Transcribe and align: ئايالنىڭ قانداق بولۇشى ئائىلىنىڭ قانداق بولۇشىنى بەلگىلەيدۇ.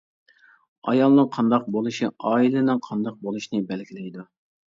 ئايالنىڭ 0.93 1.27
قانداق 1.35 1.67
بولۇشى 1.75 2.09
ئائىلىنىڭ 2.31 2.81
قانداق 2.87 3.19
بولۇشىنى 3.27 3.61
بەلگىلەيدۇ. 3.73 4.27